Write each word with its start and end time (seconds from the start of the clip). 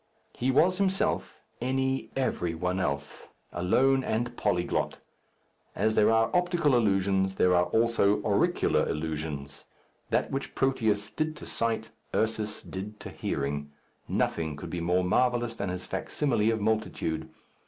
He 0.35 0.49
was 0.49 0.79
himself, 0.79 1.41
any, 1.61 2.09
every 2.15 2.55
one 2.55 2.79
else. 2.79 3.27
Alone, 3.53 4.03
and 4.03 4.35
polyglot. 4.35 4.97
As 5.75 5.93
there 5.93 6.09
are 6.09 6.35
optical 6.35 6.75
illusions, 6.75 7.35
there 7.35 7.53
are 7.53 7.65
also 7.65 8.15
auricular 8.23 8.89
illusions. 8.89 9.63
That 10.09 10.31
which 10.31 10.55
Proteus 10.55 11.11
did 11.11 11.35
to 11.35 11.45
sight 11.45 11.91
Ursus 12.15 12.63
did 12.63 12.99
to 13.01 13.11
hearing. 13.11 13.69
Nothing 14.07 14.55
could 14.55 14.71
be 14.71 14.81
more 14.81 15.03
marvellous 15.03 15.55
than 15.55 15.69
his 15.69 15.85
facsimile 15.85 16.49
of 16.49 16.59
multitude. 16.59 17.29